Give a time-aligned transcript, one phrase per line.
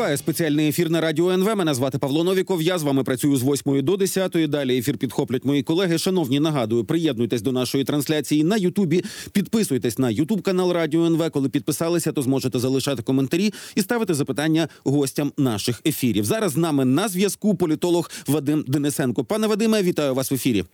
[0.00, 1.56] Триває спеціальний ефір на радіо НВ.
[1.56, 2.62] Мене звати Павло Новіков.
[2.62, 4.36] Я з вами працюю з 8 до 10.
[4.48, 5.98] Далі ефір підхоплять мої колеги.
[5.98, 9.04] Шановні, нагадую, приєднуйтесь до нашої трансляції на Ютубі.
[9.32, 11.30] Підписуйтесь на Ютуб канал Радіо НВ.
[11.30, 16.24] Коли підписалися, то зможете залишати коментарі і ставити запитання гостям наших ефірів.
[16.24, 19.24] Зараз з нами на зв'язку політолог Вадим Денисенко.
[19.24, 20.64] Пане Вадиме, вітаю вас в ефірі.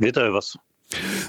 [0.00, 0.56] Вітаю вас.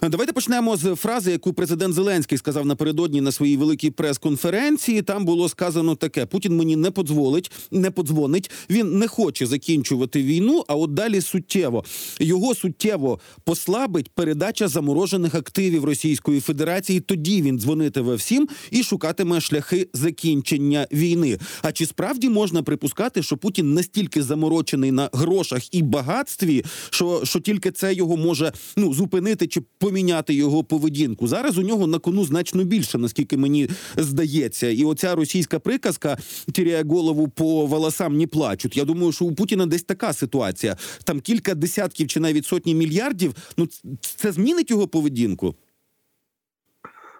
[0.02, 5.02] Давайте почнемо з фрази, яку президент Зеленський сказав напередодні на своїй великій прес-конференції.
[5.02, 8.52] Там було сказано таке: Путін мені не подзволить, не подзвонить.
[8.70, 10.64] Він не хоче закінчувати війну.
[10.68, 11.84] А от далі суттєво
[12.20, 17.00] його суттєво послабить передача заморожених активів Російської Федерації.
[17.00, 21.38] Тоді він дзвонитиме всім і шукатиме шляхи закінчення війни.
[21.62, 27.40] А чи справді можна припускати, що Путін настільки заморочений на грошах і багатстві, що, що
[27.40, 29.48] тільки це його може ну зупинити?
[29.56, 31.28] Чи поміняти його поведінку.
[31.28, 36.18] Зараз у нього на кону значно більше, наскільки мені здається, і оця російська приказка
[36.52, 38.78] тіряє голову по волосам не плачуть.
[38.78, 40.78] Я думаю, що у Путіна десь така ситуація.
[41.04, 43.36] Там кілька десятків чи навіть сотні мільярдів.
[43.58, 43.68] Ну
[44.02, 45.56] це змінить його поведінку.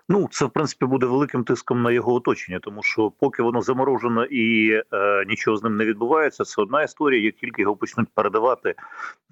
[0.10, 4.26] Ну, це в принципі буде великим тиском на його оточення, тому що поки воно заморожено
[4.26, 7.22] і е, нічого з ним не відбувається, це одна історія.
[7.22, 8.76] Як тільки його почнуть передавати,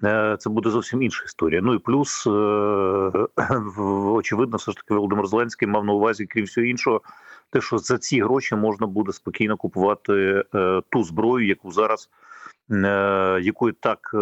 [0.04, 1.60] е, це буде зовсім інша історія.
[1.62, 2.30] Ну і плюс е,
[3.90, 7.00] очевидно, все ж таки Володимир Зеленський мав на увазі, крім всього іншого,
[7.50, 12.10] те, що за ці гроші можна буде спокійно купувати е, ту зброю, яку зараз.
[12.70, 14.16] Е, якої так е,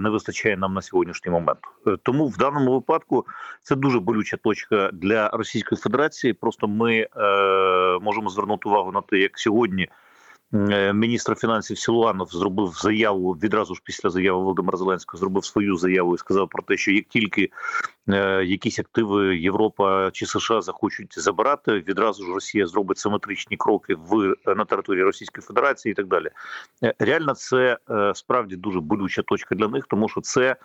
[0.00, 1.58] не вистачає нам на сьогоднішній момент.
[1.86, 3.26] Е, тому в даному випадку
[3.62, 6.32] це дуже болюча точка для Російської Федерації.
[6.32, 7.06] Просто ми
[8.02, 9.88] можемо звернути увагу на те, як сьогодні.
[10.54, 15.18] Е, міністр фінансів Сілуанов зробив заяву відразу ж після заяви Володимира Зеленського.
[15.18, 17.50] Зробив свою заяву і сказав про те, що як тільки
[18.08, 24.34] е, якісь активи Європа чи США захочуть забирати, відразу ж Росія зробить симетричні кроки в
[24.46, 26.30] на території Російської Федерації і так далі.
[26.82, 30.56] Е, реально, це е, справді дуже болюча точка для них, тому що це.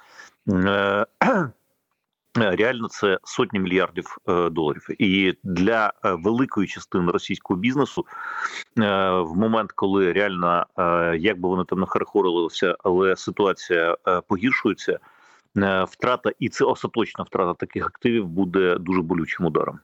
[2.37, 8.05] Е, реально це сотні мільярдів е, доларів, і для е, великої частини російського бізнесу
[8.75, 10.65] в момент, коли реально
[11.17, 13.97] як би вони там не харахорилися, але ситуація
[14.27, 14.99] погіршується,
[15.87, 19.79] втрата і це остаточна втрата таких активів буде дуже болючим ударом.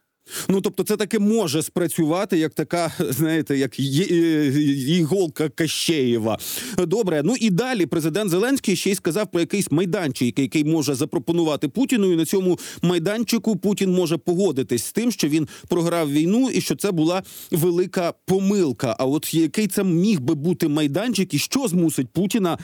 [0.50, 6.38] Ну тобто, це таки може спрацювати як така, знаєте, як іголка Кащеєва.
[6.78, 11.68] Добре, ну і далі президент Зеленський ще й сказав про якийсь майданчик, який може запропонувати
[11.68, 12.14] Путіну.
[12.14, 16.76] І на цьому майданчику Путін може погодитись з тим, що він програв війну, і що
[16.76, 18.96] це була велика помилка.
[19.00, 22.58] А от який це міг би бути майданчик, і що змусить Путіна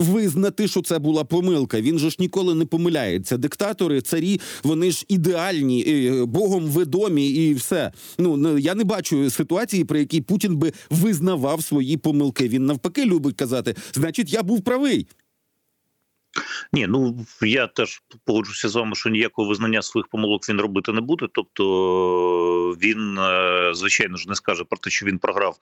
[0.00, 1.80] визнати, що це була помилка.
[1.80, 3.36] Він же ж ніколи не помиляється.
[3.36, 7.92] Диктатори, царі, вони ж ідеальні, богом відомі і все.
[8.18, 12.48] Ну я не бачу ситуації, при якій Путін би визнавав свої помилки.
[12.48, 15.06] Він навпаки любить казати, значить, я був правий.
[16.72, 21.00] Ні, ну я теж погоджуся з вами, що ніякого визнання своїх помилок він робити не
[21.00, 21.28] буде.
[21.32, 25.58] Тобто він, е, звичайно ж, не скаже про те, що він програв,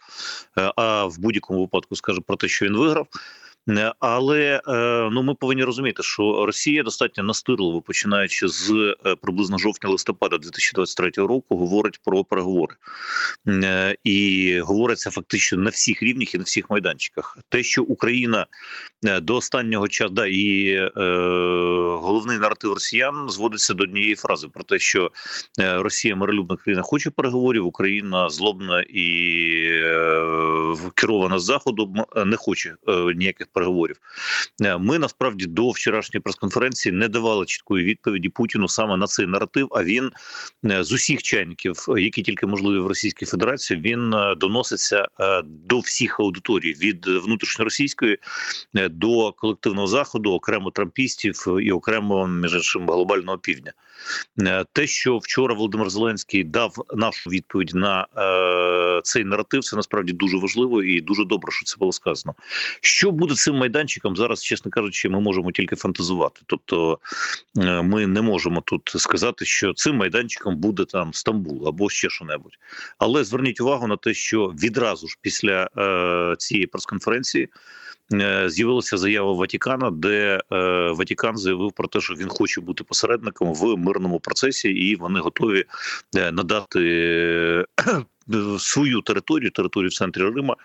[0.59, 3.07] е, а в будь-якому випадку скаже про те, що він виграв.
[3.69, 4.73] Е, але е,
[5.13, 8.71] ну ми повинні розуміти, що Росія достатньо настирливо, починаючи з
[9.07, 12.75] е, приблизно жовтня-листопада 2023 року, говорить про переговори
[14.05, 17.39] і говориться фактично на всіх рівнях і на всіх майданчиках.
[17.49, 18.47] Те, що Україна
[19.03, 20.91] до останнього часу да, і е,
[22.01, 25.11] головний наратив Росіян зводиться до однієї фрази про те, що
[25.59, 29.09] Росія миролюбна країна хоче переговорів, Україна злобна і
[29.73, 31.95] е, керована з заходу
[32.27, 33.58] не хоче е, ніяких переговорів.
[34.63, 39.69] Е, ми насправді до вчорашньої прес-конференції не давали чіткої відповіді Путіну саме на цей наратив.
[39.71, 40.11] А він
[40.65, 45.07] е, з усіх чайників, які тільки можливі в Російській Федерації, він е, доноситься
[45.45, 48.19] до всіх аудиторій від внутрішньоросійської
[48.75, 53.73] до колективного заходу, окремо трампістів і окремо між іншим глобального півдня.
[54.73, 60.37] Те, що вчора Володимир Зеленський дав нашу відповідь на е, цей наратив, це насправді дуже
[60.37, 62.35] важливо і дуже добре, що це було сказано.
[62.81, 66.41] Що буде цим майданчиком зараз, чесно кажучи, ми можемо тільки фантазувати.
[66.47, 66.99] Тобто
[67.59, 72.25] е, ми не можемо тут сказати, що цим майданчиком буде там Стамбул або ще що
[72.25, 72.59] небудь.
[72.99, 77.49] Але зверніть увагу на те, що відразу ж після е, цієї прес-конференції.
[78.13, 80.57] Е, з'явилася заява Ватікана, де е,
[80.91, 85.65] Ватікан заявив про те, що він хоче бути посередником в мирному процесі, і вони готові
[86.17, 87.65] е, надати.
[88.59, 90.57] Свою територію, територію в центрі Рима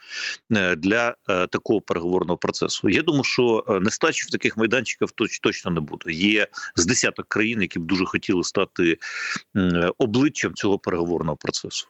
[0.78, 1.16] для
[1.50, 2.90] такого переговорного процесу.
[2.90, 5.10] Я думаю, що нестачі в таких майданчиках
[5.42, 6.12] точно не буде.
[6.12, 8.98] Є з десяток країн, які б дуже хотіли стати
[9.98, 11.88] обличчям цього переговорного процесу.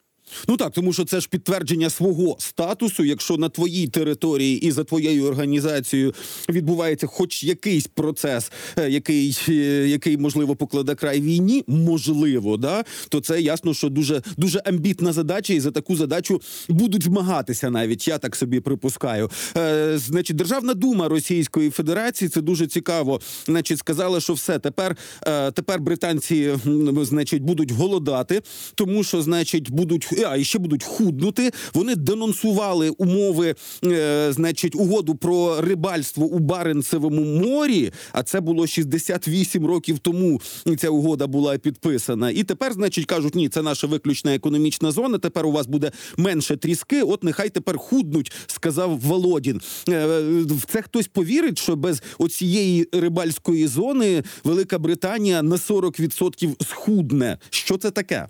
[0.47, 3.03] Ну так, тому що це ж підтвердження свого статусу.
[3.03, 6.13] Якщо на твоїй території і за твоєю організацією
[6.49, 9.53] відбувається хоч якийсь процес, е, який, е,
[9.87, 15.53] який можливо покладе край війні, можливо, да, то це ясно, що дуже дуже амбітна задача,
[15.53, 18.07] і за таку задачу будуть змагатися навіть.
[18.07, 19.29] Я так собі припускаю.
[19.57, 23.21] Е, значить, Державна дума Російської Федерації це дуже цікаво.
[23.45, 24.97] Значить, сказала, що все тепер,
[25.27, 26.53] е, тепер британці,
[27.01, 28.41] значить, будуть голодати,
[28.75, 31.51] тому що, значить, будуть а і ще будуть худнути.
[31.73, 33.55] Вони денонсували умови,
[33.85, 37.91] е, значить, угоду про рибальство у Баренцевому морі.
[38.11, 40.41] А це було 68 років тому.
[40.77, 42.29] Ця угода була підписана.
[42.29, 45.17] І тепер, значить, кажуть, ні, це наша виключна економічна зона.
[45.17, 47.01] Тепер у вас буде менше тріски.
[47.01, 49.61] От нехай тепер худнуть, сказав Володін.
[49.89, 50.05] Е,
[50.45, 57.37] В це хтось повірить, що без оцієї рибальської зони Велика Британія на 40% схудне.
[57.49, 58.27] Що це таке?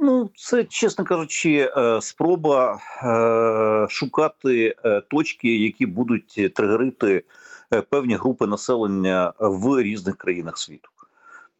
[0.00, 7.24] Ну, це, чесно кажучи, е, спроба е, шукати е, точки, які будуть тригерити
[7.90, 10.88] певні групи населення в різних країнах світу.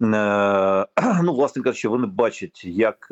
[1.23, 3.09] Ну, власне кажучи, вони бачать, як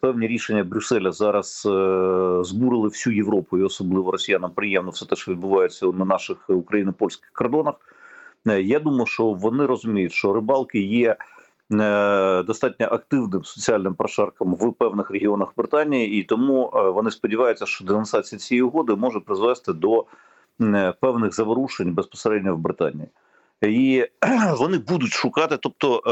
[0.00, 1.62] певні рішення Брюсселя зараз
[2.48, 7.74] збурили всю Європу, і особливо росіянам приємно все те, що відбувається на наших україно-польських кордонах.
[8.44, 11.16] Я думаю, що вони розуміють, що рибалки є
[11.70, 18.38] достатньо активним соціальним прошарком в певних регіонах Британії, і тому е, вони сподіваються, що денонсація
[18.38, 20.04] цієї угоди може призвести до
[20.60, 23.08] е, певних заворушень безпосередньо в Британії.
[23.62, 24.06] І
[24.58, 26.10] вони будуть шукати, тобто е,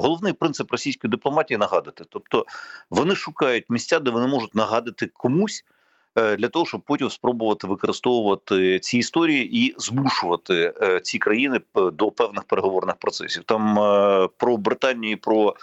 [0.00, 2.04] головний принцип російської дипломатії нагадати.
[2.08, 2.46] Тобто
[2.90, 5.77] вони шукають місця, де вони можуть нагадати комусь е,
[6.16, 12.44] для того, щоб потім спробувати використовувати ці історії і змушувати е, ці країни до певних
[12.44, 13.42] переговорних процесів.
[13.44, 15.54] Там е, про Британію, про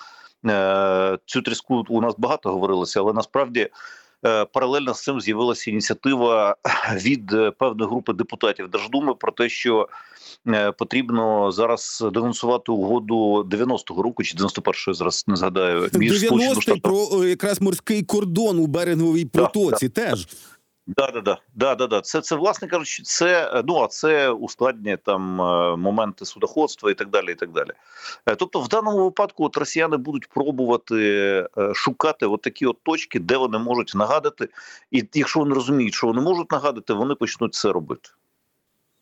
[0.46, 3.70] е, цю тріску у нас багато говорилося, але насправді.
[4.26, 6.56] Е, Паралельно з цим з'явилася ініціатива
[6.96, 9.90] від е, певної групи депутатів Держдуми про те, що
[10.48, 16.62] е, потрібно зараз денонсувати угоду 90-го року чи 91-го, зараз не згадаю між Сполученими 90-й
[16.62, 16.80] Штатами.
[16.80, 19.90] про якраз морський кордон у береговій протоці.
[19.90, 20.28] Теж
[20.88, 22.02] Да, да, да, да, да, да.
[22.02, 26.94] Це, це власне кажучи, це е, ну а це ускладнює там е, моменти судоходства і
[26.94, 27.32] так далі.
[27.32, 27.72] І так далі.
[28.26, 33.38] Е, Тобто, в даному випадку, от росіяни будуть пробувати шукати от такі от точки, де
[33.38, 34.50] вони можуть нагадати,
[34.92, 38.10] і якщо вони розуміють, що вони можуть нагадати, вони почнуть це робити.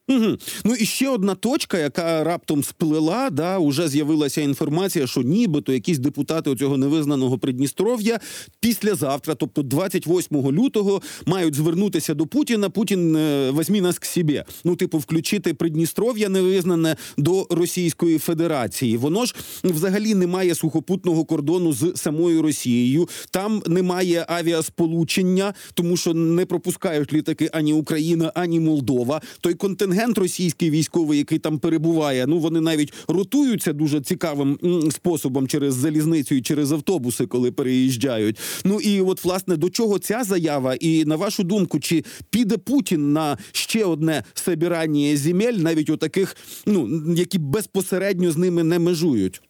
[0.07, 0.37] Угу.
[0.65, 5.97] Ну і ще одна точка, яка раптом сплила, да, уже з'явилася інформація, що нібито якісь
[5.99, 8.19] депутати оцього невизнаного Придністров'я
[8.59, 12.69] післязавтра, тобто 28 лютого, мають звернутися до Путіна.
[12.69, 14.45] Путін е, возьмі нас к себе.
[14.63, 18.97] Ну, типу, включити Придністров'я невизнане до Російської Федерації.
[18.97, 23.09] Воно ж взагалі не має сухопутного кордону з самою Росією.
[23.31, 29.21] Там немає авіасполучення, тому що не пропускають літаки ані Україна, ані Молдова.
[29.41, 29.53] Той
[29.93, 34.59] контингент російський військовий, який там перебуває, ну вони навіть ротуються дуже цікавим
[34.91, 38.39] способом через залізницю і через автобуси, коли переїжджають.
[38.65, 40.75] Ну і от власне до чого ця заява?
[40.75, 46.35] І на вашу думку, чи піде Путін на ще одне собирання земель, навіть у таких,
[46.65, 49.41] ну які безпосередньо з ними не межують?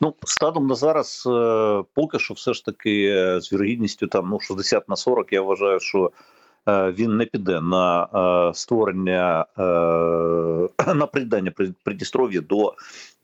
[0.00, 4.40] Ну, станом на зараз, е, поки що, все ж таки, е, з вірогідністю там ну
[4.40, 6.10] 60 на 40, я вважаю, що
[6.68, 8.02] він не піде на
[8.50, 9.62] е, створення е,
[10.94, 12.74] на придання При- Придністров'я до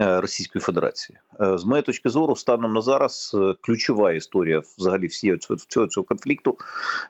[0.00, 1.18] е, Російської Федерації.
[1.40, 6.04] Е, З моєї точки зору, станом на зараз е, ключова історія взагалі всієї цього, цього,
[6.04, 6.56] конфлікту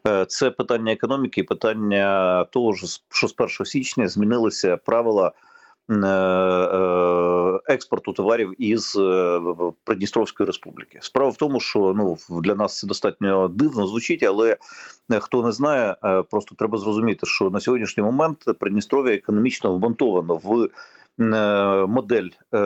[0.08, 5.51] е, це питання економіки, питання того, з- що з 1 січня змінилися правила е, е,
[7.66, 9.40] експорту товарів із е,
[9.84, 10.98] Придністровської республіки.
[11.02, 14.56] Справа в тому, що ну для нас це достатньо дивно звучить, але
[15.12, 20.40] е, хто не знає, е, просто треба зрозуміти, що на сьогоднішній момент Придністров'я економічно вмонтовано
[20.44, 20.68] в
[21.20, 22.58] е, модель е,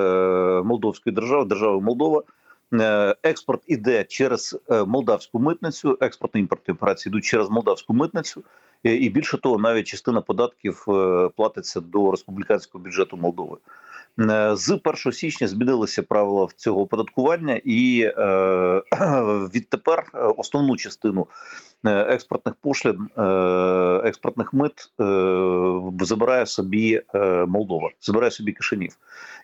[0.64, 2.22] Молдовської держави, держави Молдова.
[2.74, 8.44] Е, Експорт іде через е, молдавську митницю, експортно імпортні операції йдуть через молдавську митницю.
[8.84, 13.56] Е, І більше того, навіть частина податків е, платиться до республіканського бюджету Молдови.
[14.20, 18.82] Е, З 1 січня змінилися правила цього оподаткування, і е,
[19.54, 21.26] відтепер основну частину
[21.90, 23.22] експортних пошлін, е,
[24.04, 28.96] експортних мит е, забирає собі е, Молдова, забирає собі Кишинів.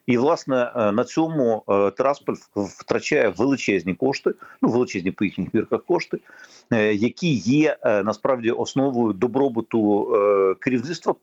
[0.06, 1.92] І власне е, на цьому е,
[2.56, 4.30] втрачає величезні кошти,
[4.62, 6.18] ну величезні по їхніх мірках кошти,
[6.72, 11.14] е, які є е, насправді основою добробуту е, керівництва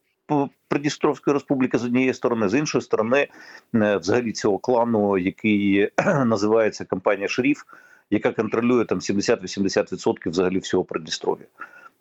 [0.68, 3.28] Придністровської республіки з однієї сторони, з іншої сторони,
[3.76, 5.90] е, взагалі цього клану, який
[6.26, 7.64] називається компанія Шеріф,
[8.12, 11.46] яка контролює там 70-80% взагалі всього Придністров'я.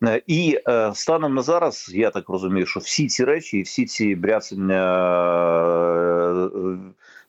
[0.04, 3.86] Е, І е, станом на зараз я так розумію, що всі ці речі, і всі
[3.86, 4.84] ці брясення,
[6.34, 6.78] е,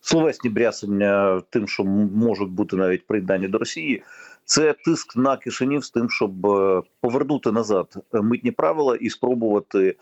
[0.00, 4.02] словесні брясення тим, що можуть бути навіть приєднані до Росії,
[4.44, 6.32] це тиск на Кишинів з тим, щоб
[7.00, 9.96] повернути назад митні правила і спробувати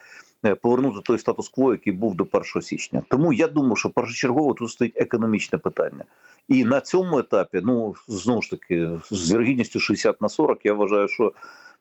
[0.44, 3.02] е, повернути той статус-кво, який був до 1 січня.
[3.08, 6.04] Тому я думаю, що першочергово тут стоїть економічне питання.
[6.48, 11.08] І на цьому етапі, ну знову ж таки, з вірогідністю 60 на 40, я вважаю,
[11.08, 11.32] що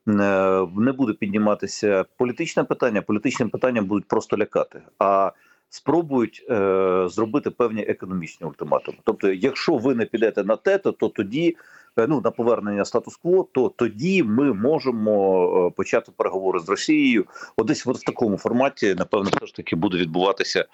[0.07, 3.01] е, не буде підніматися політичне питання.
[3.01, 4.81] Політичним питанням будуть просто лякати.
[4.99, 5.31] А
[5.69, 8.97] спробують е, зробити певні економічні ультиматуми.
[9.03, 11.57] Тобто, якщо ви не підете на те, то, то тоді
[12.07, 17.25] ну на повернення статус-кво, то тоді ми можемо е, почати переговори з Росією.
[17.57, 20.65] Одесь от в такому форматі, напевно, все ж таки буде відбуватися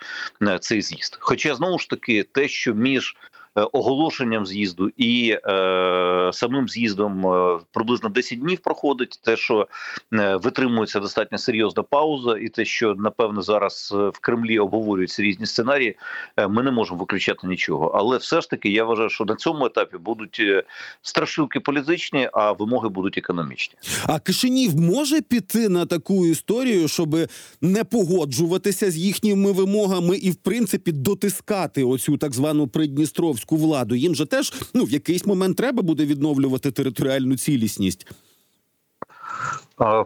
[0.42, 1.18] е, цей з'їзд.
[1.20, 7.60] Хоча знову ж таки, те, що між е, оголошенням з'їзду і е, самим з'їздом е,
[7.72, 9.68] приблизно 10 днів проходить, те, що
[10.14, 15.46] е, витримується достатньо серйозна пауза, і те, що напевно зараз е, в Кремлі обговорюються різні
[15.46, 15.98] сценарії,
[16.38, 17.88] е, ми не можемо виключати нічого.
[17.96, 20.64] Але все ж таки, я вважаю, що на цьому етапі будуть е,
[21.02, 23.76] страшилки політичні, а вимоги будуть економічні.
[24.08, 27.16] А Кишинів може піти на таку історію, щоб
[27.62, 33.96] не погоджуватися з їхніми вимогами і, в принципі, дотискати оцю так звану придністровську владу.
[33.96, 38.08] Їм же теж ну в якийсь момент треба буде відновлювати територіальну цілісність.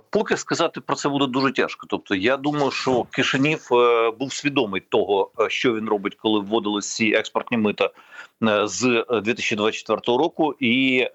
[0.09, 1.87] Поки сказати про це буде дуже тяжко.
[1.89, 6.95] Тобто, я думаю, що Кишинів е, був свідомий того, е, що він робить, коли вводились
[6.95, 7.89] ці експортні мита
[8.43, 11.07] е, з е, 2024 року, і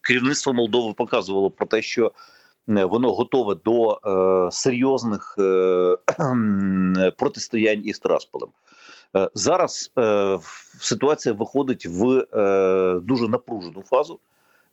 [0.00, 2.12] керівництво Молдови показувало про те, що
[2.66, 4.00] воно готове до
[4.52, 5.34] серйозних
[7.16, 8.48] протистоянь із Трасполем.
[9.16, 10.38] Е, Зараз е,
[10.80, 14.20] ситуація виходить в е, дуже напружену фазу.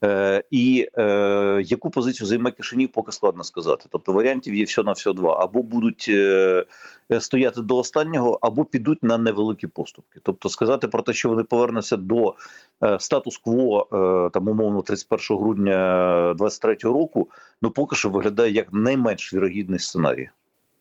[0.03, 3.85] Е, і е, яку позицію займе Кишинів, поки складно сказати.
[3.89, 6.65] Тобто варіантів є все на все два: або будуть е,
[7.19, 10.19] стояти до останнього, або підуть на невеликі поступки.
[10.23, 12.35] Тобто, сказати про те, що вони повернуться до
[12.83, 17.29] е, статус-кво е, там умовно 31 грудня 23 року,
[17.61, 20.29] ну поки що виглядає як найменш вірогідний сценарій.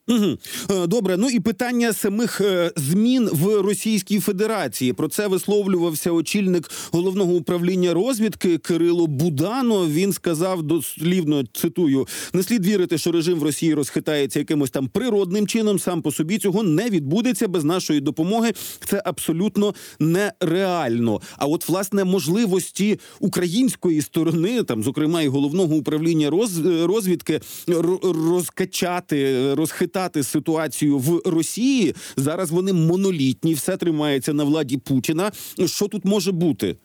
[0.08, 0.38] Угу.
[0.86, 4.92] Добре, ну і питання самих е, змін в Російській Федерації.
[4.92, 9.86] Про це висловлювався очільник головного управління розвідки Кирило Будано.
[9.86, 15.46] Він сказав дослівно цитую: не слід вірити, що режим в Росії розхитається якимось там природним
[15.46, 15.78] чином.
[15.78, 18.52] Сам по собі цього не відбудеться без нашої допомоги.
[18.84, 21.20] Це абсолютно нереально.
[21.38, 27.40] А от власне можливості української сторони, там зокрема і головного управління роз- розвідки,
[28.02, 31.94] розкачати, розхитати ситуацію в Росії.
[32.16, 35.32] Зараз вони монолітні, все тримається на владі Путіна.
[35.66, 36.76] Що тут може бути?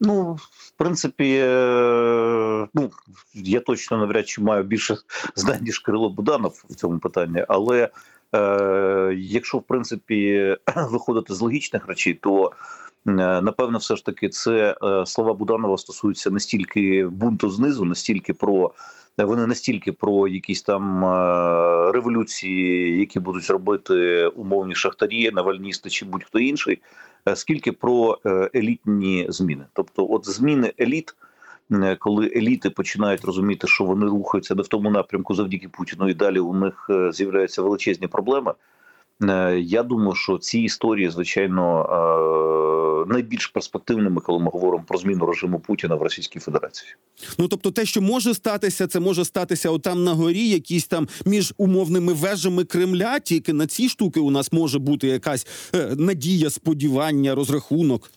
[0.00, 2.90] Ну, в принципі, е, ну
[3.34, 4.96] я точно навряд чи маю більше
[5.36, 7.44] знань, ніж Кирило Буданов в цьому питанні.
[7.48, 7.88] Але
[8.34, 12.52] е, якщо в принципі виходити з логічних речей, то
[13.04, 18.34] напевно, все ж таки, це е, слова Буданова стосуються не стільки бунту знизу, не стільки
[18.34, 18.72] про
[19.18, 26.04] вони не стільки про якісь там е, революції, які будуть робити умовні шахтарі, навальністи чи
[26.04, 26.82] будь-хто інший.
[27.28, 29.64] Е, скільки про е, елітні зміни.
[29.72, 31.14] Тобто, от зміни еліт,
[31.72, 36.14] е, коли еліти починають розуміти, що вони рухаються не в тому напрямку завдяки Путіну, і
[36.14, 38.54] далі у них е, з'являються величезні проблеми.
[39.22, 45.26] Е, Я думаю, що ці історії, звичайно, е, найбільш перспективними, коли ми говоримо про зміну
[45.26, 46.94] режиму Путіна в Російській Федерації.
[47.38, 51.54] Ну тобто, те, що може статися, це може статися отам на горі, якісь там між
[51.56, 53.20] умовними вежами Кремля.
[53.20, 58.10] Тільки на ці штуки у нас може бути якась е, надія, сподівання, розрахунок.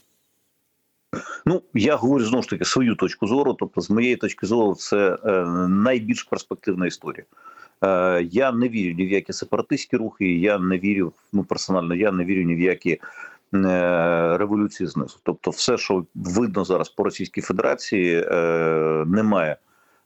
[1.46, 3.54] Ну я говорю знову ж таки свою точку зору.
[3.54, 7.26] Тобто, з моєї точки зору, це е, найбільш перспективна історія.
[7.84, 10.40] Е, я не вірю ні в які сепаратистські рухи.
[10.40, 11.96] Я не вірю ну персонально.
[11.96, 13.00] Я не вірю ні в які
[14.38, 15.18] революції знизу.
[15.24, 19.58] Тобто, все, що видно зараз по Російській Федерації, е, немає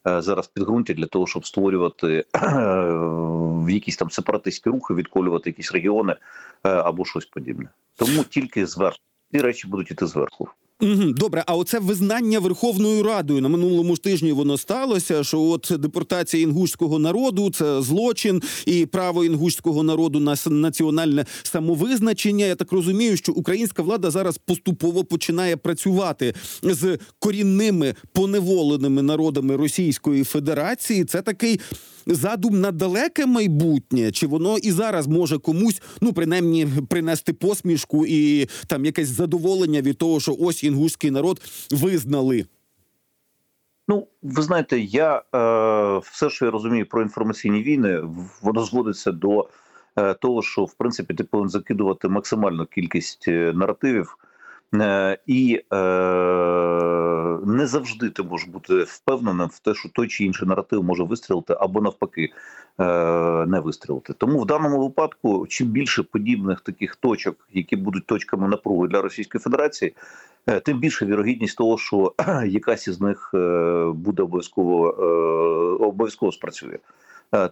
[0.07, 2.25] е, зараз підґрунтя для того, щоб створювати
[3.69, 7.69] якісь там сепаратистські рухи, відколювати якісь регіони е, або щось подібне.
[7.95, 8.99] Тому тільки зверху
[9.31, 10.49] ці речі будуть іти зверху.
[10.81, 15.24] Добре, а оце визнання Верховною Радою на минулому ж тижні воно сталося.
[15.24, 22.46] Що от депортація інгушського народу це злочин і право інгушського народу на національне самовизначення.
[22.46, 30.24] Я так розумію, що українська влада зараз поступово починає працювати з корінними поневоленими народами Російської
[30.24, 31.05] Федерації.
[31.05, 31.60] Це такий.
[32.10, 38.48] Задум на далеке майбутнє, чи воно і зараз може комусь, ну принаймні, принести посмішку і
[38.67, 42.45] там якесь задоволення від того, що ось інгушський народ визнали.
[43.88, 45.21] Ну, ви знаєте, я е,
[45.97, 48.01] все, що я розумію про інформаційні війни,
[48.41, 49.50] воно зводиться до
[49.95, 54.17] е, того, що в принципі ти повинен закидувати максимальну кількість е, наративів,
[54.75, 55.77] е, і е,
[57.46, 61.56] не завжди ти можеш бути впевненим в те, що той чи інший наратив може вистрілити
[61.60, 62.29] або навпаки
[62.79, 62.84] е,
[63.46, 64.13] не вистрілити.
[64.13, 69.41] Тому в даному випадку, чим більше подібних таких точок, які будуть точками напруги для Російської
[69.41, 69.94] Федерації.
[70.48, 72.13] Е, Тим більше вірогідність того, що
[72.48, 73.38] якась із них е,
[73.96, 74.89] буде обов'язково
[75.79, 76.77] обов'язково спрацює.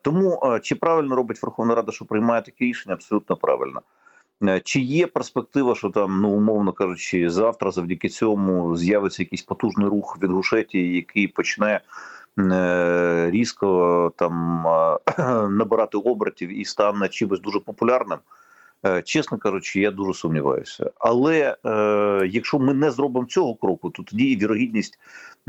[0.01, 3.81] Тому чи правильно робить Верховна Рада, що приймає таке рішення, абсолютно правильно.
[4.43, 9.87] Е, Чи є перспектива, що там, ну умовно кажучи, завтра завдяки цьому з'явиться якийсь потужний
[9.87, 11.81] рух в Інгушетії, який почне
[12.39, 14.97] е, різко там е,
[15.49, 18.17] набирати обертів і стане чимось дуже популярним?
[18.85, 20.91] Е, Чесно кажучи, я дуже сумніваюся.
[20.99, 24.99] Але е, якщо ми не зробимо цього кроку, то тоді вірогідність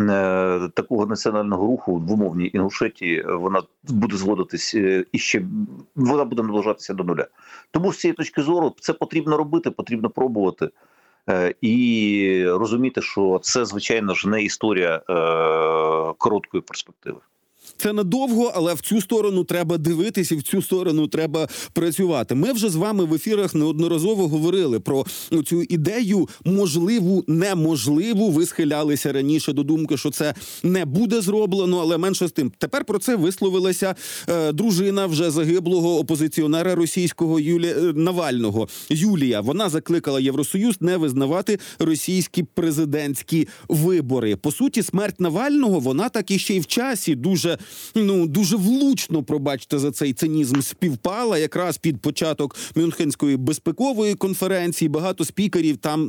[0.00, 5.42] е, такого національного руху в умовній Інгушетії е, вона буде зводитись е, і ще
[5.96, 7.26] вона буде наближатися до нуля.
[7.70, 10.68] Тому з цієї точки зору це потрібно робити, потрібно пробувати.
[11.28, 15.02] е, І розуміти, що це звичайно ж не історія е,
[16.18, 17.18] короткої перспективи.
[17.76, 22.34] Це надовго, але в цю сторону треба дивитись і в цю сторону треба працювати.
[22.34, 25.06] Ми вже з вами в ефірах неодноразово говорили про
[25.46, 28.30] цю ідею можливу, неможливу.
[28.30, 32.52] Ви схилялися раніше до думки, що це не буде зроблено, але менше з тим.
[32.58, 33.94] Тепер про це висловилася
[34.28, 39.40] е, дружина вже загиблого опозиціонера російського Юлі е, Навального Юлія.
[39.40, 44.36] Вона закликала Євросоюз не визнавати російські президентські вибори.
[44.36, 47.58] По суті, смерть Навального вона так і ще й в часі дуже
[47.94, 54.88] ну дуже влучно, пробачте за цей цинізм, співпала якраз під початок Мюнхенської безпекової конференції.
[54.88, 56.08] Багато спікерів там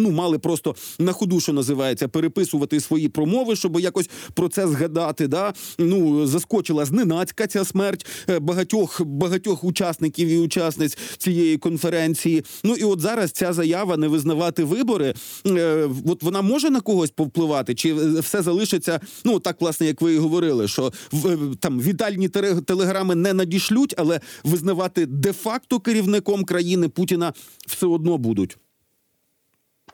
[0.00, 5.28] ну мали просто на ходу, що називається, переписувати свої промови, щоб якось про це згадати.
[5.28, 5.52] Да?
[5.78, 12.44] Ну заскочила зненацька ця смерть е, багатьох багатьох учасників і учасниць цієї конференції.
[12.64, 15.14] Ну і от зараз ця заява не визнавати вибори.
[15.46, 19.00] е, От вона може на когось повпливати, чи е, все залишиться?
[19.24, 22.28] Ну так, власне, як ви і говорили, що в е, там вітальні
[22.66, 27.32] телеграми не надішлють, але визнавати де-факто керівником країни Путіна
[27.66, 28.58] все одно будуть.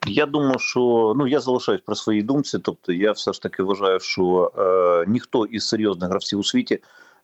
[0.07, 2.59] Я думаю, що ну я залишаюсь при своїй думці.
[2.59, 6.79] Тобто, я все ж таки вважаю, що е, ніхто із серйозних гравців у світі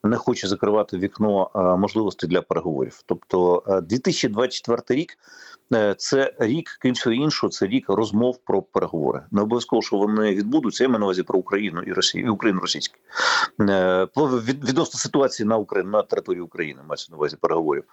[0.05, 3.03] не хоче закривати вікно е, можливостей для переговорів.
[3.07, 5.19] Тобто, е, 2024 рік
[5.73, 9.23] е, це рік, всього іншого, це рік розмов про переговори.
[9.31, 10.85] Не обов'язково, що вони відбудуться.
[10.85, 12.97] Я маю на увазі про Україну і Росію, і Україну російську.
[13.61, 14.09] Е,
[14.65, 17.85] відносно ситуації на Україні на території України мається на увазі переговорів.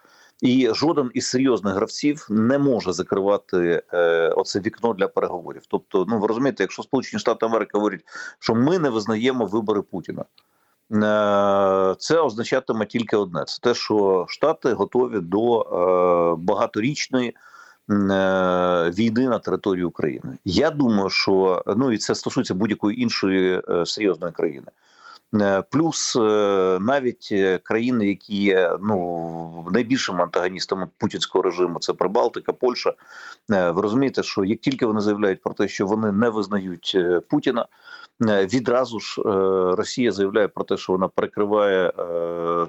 [0.42, 5.62] І жоден із серйозних гравців не може закривати е, оце вікно для переговорів.
[5.68, 8.02] Тобто, ну ви розумієте, якщо Сполучені Штати Америки говорять,
[8.40, 10.26] що ми не визнаємо вибори Путіна, е,
[12.00, 17.36] це означатиме тільки одне: це те, що Штати готові до е, багаторічної.
[17.90, 20.38] е, Війни на території України.
[20.46, 24.68] Я думаю, що ну і це стосується будь-якої іншої е, серйозної країни.
[25.36, 26.20] Е, Плюс е,
[26.82, 32.94] навіть е, країни, які є ну найбільшими антагоністами путінського режиму, це Прибалтика, Польща.
[33.50, 36.98] Ви розумієте, що як тільки вони заявляють про те, що вони не визнають
[37.30, 37.66] Путіна,
[38.22, 39.22] відразу ж
[39.78, 41.92] Росія заявляє про те, що вона перекриває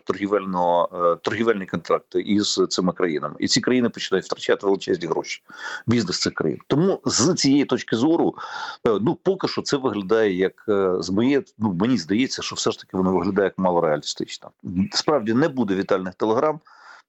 [0.04, 0.88] торгівельно
[1.22, 5.42] торгівельні контракти із цими країнами, і ці країни починають втрачати величезні гроші.
[5.86, 6.58] Бізнес цих країн.
[6.66, 8.34] Тому з цієї точки зору,
[8.84, 10.64] ну поки що це виглядає як
[11.00, 14.50] з моєї, ну мені здається, що все ж таки воно виглядає як мало реалістично.
[14.92, 16.60] Справді не буде вітальних телеграм.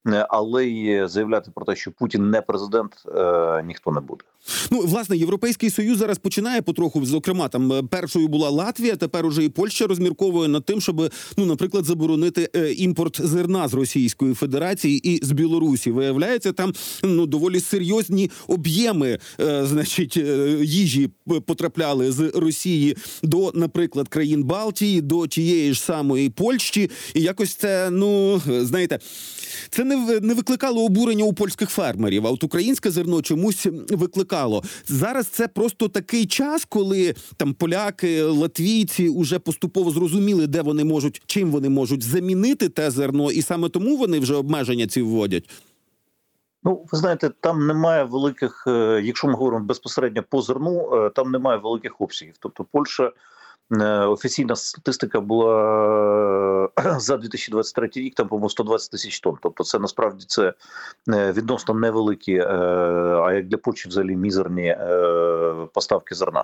[0.07, 4.23] Е, Але й заявляти про те, що Путін не президент, е, ніхто не буде.
[4.71, 7.05] Ну, власне, європейський союз зараз починає потроху.
[7.05, 11.45] Зокрема, там е, першою була Латвія, тепер уже і Польща розмірковує над тим, щоб ну,
[11.45, 15.91] наприклад, заборонити імпорт зерна з Російської Федерації і з Білорусі.
[15.91, 19.19] Виявляється, там ну доволі серйозні об'єми,
[19.61, 20.17] значить,
[20.61, 21.09] їжі
[21.45, 27.89] потрапляли з Росії до, наприклад, країн Балтії, до тієї ж самої Польщі, і якось це,
[27.89, 28.99] ну знаєте.
[29.69, 34.63] Це не, не викликало обурення у польських фермерів, а от українське зерно чомусь викликало.
[34.87, 41.21] Зараз це просто такий час, коли там поляки, латвійці вже поступово зрозуміли, де вони можуть,
[41.25, 45.49] чим вони можуть замінити те зерно, і саме тому вони вже обмеження ці вводять.
[46.63, 51.31] Ну, ви знаєте, там немає великих, е, якщо ми говоримо безпосередньо по зерну, е, там
[51.31, 52.33] немає великих обсягів.
[52.39, 53.11] Тобто, Польща
[54.07, 59.37] офіційна статистика була е, за 2023 рік, там по-моєму 120 тисяч тонн.
[59.41, 60.53] Тобто, це насправді це
[61.09, 62.45] е, відносно невеликі, е,
[63.25, 66.43] а як для Польщі взагалі мізерні е, поставки зерна.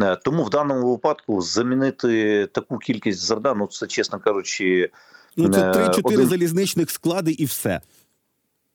[0.00, 4.90] Е, Тому в даному випадку замінити таку кількість зерна, ну це чесно кажучи,
[5.36, 7.80] Ну це Е, 3-4 один- залізничних склади і все.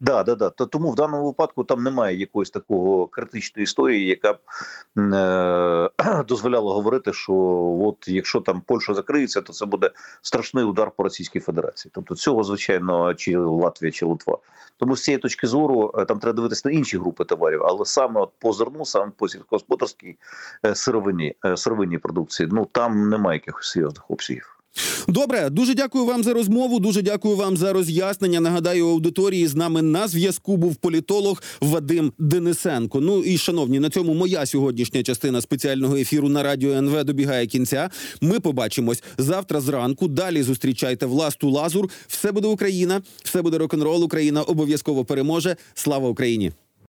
[0.01, 0.49] Да, да, да.
[0.49, 4.37] То тому в даному випадку там немає якоїсь такого критичної історії, яка б
[5.13, 7.33] е, дозволяла говорити, що
[7.81, 11.91] от якщо там Польща закриється, то це буде страшний удар по Російській Федерації.
[11.95, 14.37] Тобто цього звичайно чи Латвія, чи Литва.
[14.77, 18.21] Тому з цієї точки зору е, там треба дивитися на інші групи товарів, але саме
[18.21, 20.17] от по зерну, саме по сільськогосподарській
[20.65, 24.58] е, сировині, е, сировинній продукції, ну там немає якихось серйозних обсягів.
[25.09, 26.79] Добре, дуже дякую вам за розмову.
[26.79, 28.39] Дуже дякую вам за роз'яснення.
[28.39, 33.01] Нагадаю, аудиторії з нами на зв'язку був політолог Вадим Денисенко.
[33.01, 37.89] Ну і шановні, на цьому моя сьогоднішня частина спеціального ефіру на радіо НВ добігає кінця.
[38.21, 40.07] Ми побачимось завтра зранку.
[40.07, 41.89] Далі зустрічайте власту Лазур.
[42.07, 44.03] Все буде Україна, все буде рок-н-рол.
[44.03, 45.55] Україна обов'язково переможе.
[45.73, 46.51] Слава Україні!